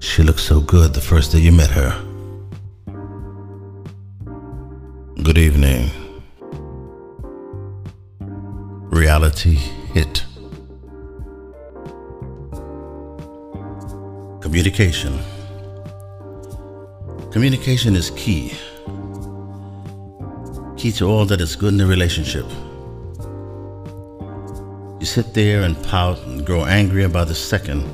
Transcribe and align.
She 0.00 0.22
looked 0.22 0.40
so 0.40 0.60
good 0.60 0.94
the 0.94 1.00
first 1.00 1.30
day 1.30 1.40
you 1.40 1.52
met 1.52 1.70
her. 1.70 1.92
Good 5.22 5.36
evening. 5.36 5.90
Reality 8.90 9.56
hit. 9.92 10.24
Communication. 14.40 15.18
Communication 17.30 17.94
is 17.94 18.10
key. 18.16 18.54
Key 20.78 20.92
to 20.92 21.04
all 21.04 21.26
that 21.26 21.42
is 21.42 21.54
good 21.56 21.74
in 21.74 21.80
a 21.82 21.86
relationship. 21.86 22.46
You 24.98 25.06
sit 25.06 25.34
there 25.34 25.62
and 25.62 25.76
pout 25.84 26.18
and 26.24 26.44
grow 26.44 26.64
angry 26.64 27.04
about 27.04 27.28
the 27.28 27.34
second, 27.34 27.84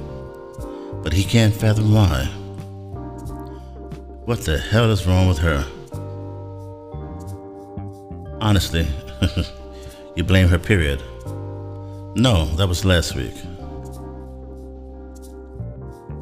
but 1.07 1.13
he 1.13 1.23
can't 1.23 1.55
fathom 1.55 1.95
why. 1.95 2.25
What 4.25 4.41
the 4.41 4.59
hell 4.59 4.91
is 4.91 5.07
wrong 5.07 5.29
with 5.29 5.39
her? 5.39 5.65
Honestly, 8.41 8.89
you 10.17 10.25
blame 10.25 10.49
her, 10.49 10.59
period. 10.59 11.01
No, 12.17 12.47
that 12.57 12.67
was 12.67 12.85
last 12.85 13.15
week. 13.15 13.37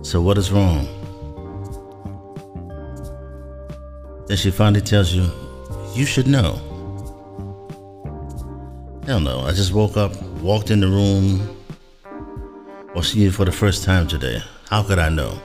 So, 0.03 0.21
what 0.21 0.37
is 0.37 0.53
wrong? 0.53 0.87
Then 4.27 4.37
she 4.37 4.51
finally 4.51 4.83
tells 4.83 5.15
you, 5.15 5.31
You 5.95 6.05
should 6.05 6.27
know. 6.27 6.61
Hell 9.07 9.21
no, 9.21 9.41
I 9.47 9.53
just 9.53 9.73
woke 9.73 9.97
up, 9.97 10.13
walked 10.43 10.71
in 10.71 10.81
the 10.81 10.89
room, 10.89 11.57
or 12.95 13.03
see 13.03 13.21
you 13.21 13.31
for 13.31 13.47
the 13.47 13.53
first 13.53 13.83
time 13.83 14.07
today. 14.07 14.43
How 14.75 14.83
could 14.83 14.99
I 14.99 15.09
know? 15.09 15.41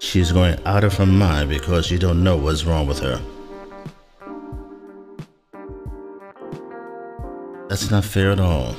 She's 0.00 0.32
going 0.32 0.58
out 0.66 0.82
of 0.82 0.94
her 0.96 1.06
mind 1.06 1.48
because 1.48 1.92
you 1.92 1.98
don't 2.00 2.24
know 2.24 2.36
what's 2.36 2.64
wrong 2.64 2.88
with 2.88 2.98
her. 2.98 3.20
That's 7.68 7.92
not 7.92 8.04
fair 8.04 8.32
at 8.32 8.40
all. 8.40 8.74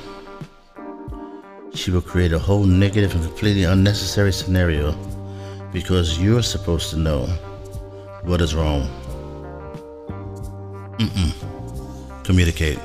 She 1.72 1.90
will 1.90 2.02
create 2.02 2.34
a 2.34 2.38
whole 2.38 2.64
negative 2.64 3.14
and 3.14 3.24
completely 3.24 3.64
unnecessary 3.64 4.34
scenario 4.34 4.92
because 5.72 6.18
you're 6.18 6.42
supposed 6.42 6.90
to 6.90 6.98
know 6.98 7.24
what 8.24 8.42
is 8.42 8.54
wrong. 8.54 8.82
Mm-mm. 10.98 12.22
Communicate. 12.22 12.78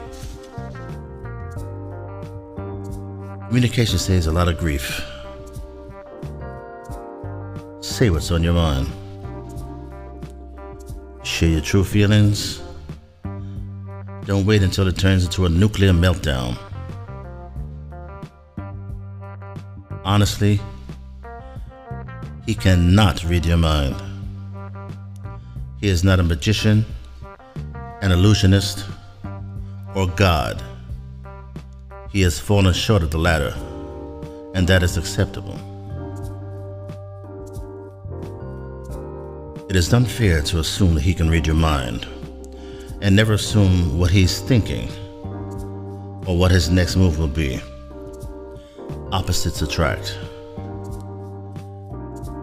Communication 3.48 3.98
saves 3.98 4.28
a 4.28 4.31
lot 4.31 4.50
of 4.50 4.58
grief. 4.58 5.02
Say 7.80 8.09
what's 8.09 8.30
on 8.30 8.44
your 8.44 8.53
mind. 8.53 8.90
Share 11.23 11.48
your 11.48 11.62
true 11.62 11.86
feelings. 11.86 12.62
Don't 14.25 14.45
wait 14.45 14.64
until 14.64 14.86
it 14.90 14.98
turns 14.98 15.23
into 15.23 15.45
a 15.45 15.50
nuclear 15.50 15.94
meltdown. 15.94 16.58
Honestly, 20.03 20.59
he 22.45 22.53
cannot 22.53 23.23
read 23.23 23.45
your 23.45 23.56
mind. 23.56 23.95
He 25.80 25.88
is 25.88 26.03
not 26.03 26.20
a 26.20 26.23
magician, 26.23 26.86
an 28.02 28.12
illusionist, 28.12 28.86
or 29.95 30.06
God. 30.08 30.62
He 32.11 32.22
has 32.22 32.39
fallen 32.39 32.73
short 32.73 33.03
of 33.03 33.11
the 33.11 33.17
latter, 33.17 33.53
and 34.53 34.68
that 34.68 34.81
is 34.81 34.97
acceptable. 34.97 35.59
It 39.69 39.75
is 39.75 39.94
unfair 39.94 40.41
to 40.44 40.59
assume 40.59 40.95
that 40.95 41.03
he 41.03 41.13
can 41.13 41.29
read 41.29 41.45
your 41.45 41.56
mind, 41.56 42.07
and 43.01 43.16
never 43.16 43.34
assume 43.34 44.00
what 44.00 44.09
he's 44.09 44.40
thinking 44.40 44.90
or 46.25 46.38
what 46.38 46.51
his 46.51 46.69
next 46.69 46.95
move 46.95 47.19
will 47.19 47.28
be. 47.28 47.59
Opposites 49.12 49.62
attract. 49.62 50.18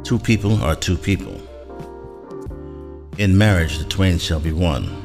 Two 0.05 0.19
people 0.19 0.63
are 0.63 0.77
two 0.77 0.97
people. 0.97 1.41
In 3.17 3.37
marriage, 3.37 3.79
the 3.79 3.85
twain 3.85 4.19
shall 4.19 4.41
be 4.41 4.53
one. 4.53 5.04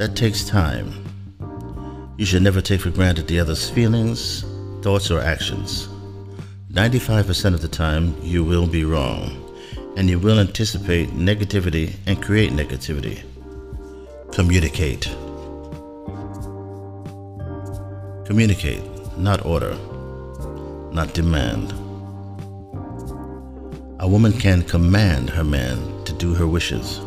That 0.00 0.16
takes 0.16 0.44
time. 0.44 2.14
You 2.16 2.24
should 2.24 2.42
never 2.42 2.62
take 2.62 2.80
for 2.80 2.88
granted 2.90 3.28
the 3.28 3.38
other's 3.38 3.68
feelings, 3.68 4.46
thoughts, 4.80 5.10
or 5.10 5.20
actions. 5.20 5.88
95% 6.72 7.52
of 7.52 7.60
the 7.60 7.68
time, 7.68 8.16
you 8.22 8.42
will 8.42 8.66
be 8.66 8.86
wrong, 8.86 9.36
and 9.98 10.08
you 10.08 10.18
will 10.18 10.40
anticipate 10.40 11.10
negativity 11.10 11.96
and 12.06 12.22
create 12.22 12.50
negativity. 12.50 13.22
Communicate. 14.32 15.04
Communicate, 18.24 18.82
not 19.18 19.44
order 19.44 19.76
not 20.92 21.14
demand. 21.14 21.72
A 24.00 24.08
woman 24.08 24.32
can 24.32 24.62
command 24.62 25.30
her 25.30 25.44
man 25.44 26.04
to 26.04 26.12
do 26.12 26.34
her 26.34 26.46
wishes. 26.46 27.00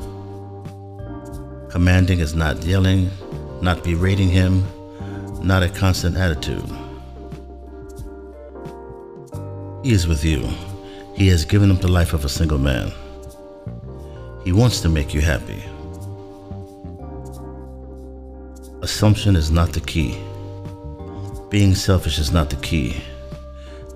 Commanding 1.73 2.19
is 2.19 2.35
not 2.35 2.63
yelling, 2.63 3.09
not 3.59 3.84
berating 3.84 4.29
him, 4.29 4.63
not 5.41 5.63
a 5.63 5.69
constant 5.69 6.16
attitude. 6.16 6.63
He 9.83 9.91
is 9.91 10.07
with 10.07 10.23
you. 10.23 10.47
He 11.16 11.28
has 11.29 11.45
given 11.45 11.72
up 11.72 11.81
the 11.81 11.88
life 11.88 12.13
of 12.13 12.25
a 12.25 12.29
single 12.29 12.59
man. 12.59 12.91
He 14.44 14.51
wants 14.51 14.81
to 14.81 14.88
make 14.88 15.16
you 15.16 15.22
happy. 15.22 15.63
Assumption 18.83 19.35
is 19.35 19.50
not 19.50 19.73
the 19.73 19.81
key. 19.81 20.16
Being 21.50 21.73
selfish 21.73 22.19
is 22.19 22.31
not 22.31 22.51
the 22.51 22.57
key. 22.57 23.01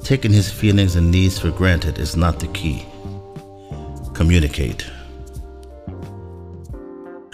Taking 0.02 0.34
his 0.34 0.50
feelings 0.50 0.96
and 0.96 1.12
needs 1.12 1.38
for 1.38 1.52
granted 1.52 2.00
is 2.00 2.16
not 2.16 2.40
the 2.40 2.48
key. 2.48 2.88
Communicate. 4.16 4.90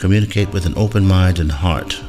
Communicate 0.04 0.52
with 0.52 0.66
an 0.66 0.74
open 0.76 1.08
mind 1.08 1.40
and 1.40 1.50
heart. 1.50 2.04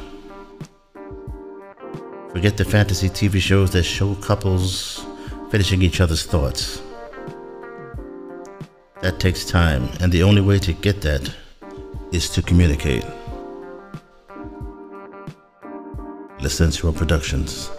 Forget 2.29 2.57
the 2.57 2.65
fantasy 2.65 3.07
TV 3.07 3.39
shows 3.39 3.71
that 3.71 3.83
show 3.83 4.15
couples 4.15 5.05
finishing 5.49 5.81
each 5.81 6.01
other's 6.01 6.25
thoughts. 6.25 6.81
That 9.01 9.21
takes 9.21 9.45
time, 9.45 9.87
and 10.01 10.11
the 10.11 10.23
only 10.23 10.41
way 10.41 10.59
to 10.59 10.73
get 10.73 10.99
that 11.03 11.33
is 12.11 12.29
to 12.31 12.41
communicate. 12.41 13.05
Licensual 16.39 16.93
Productions. 16.93 17.71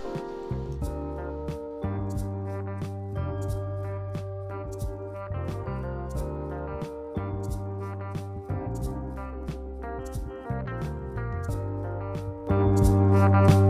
You. 13.37 13.66